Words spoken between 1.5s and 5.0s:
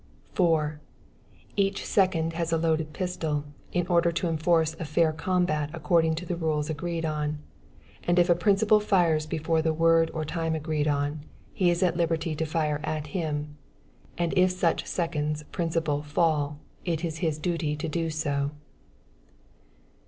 Each second has a loaded pistol, in order to enforce a